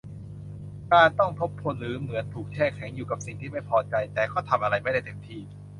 [0.93, 5.41] การต้องทบทวนหรือเหมือนถูกแช่แข็งอยู่กับสิ่งที่ไม่พอใจ แต่ก็ทำอะไรไม่ได้เต็มที่